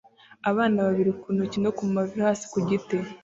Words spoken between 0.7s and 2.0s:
babiri ku ntoki no ku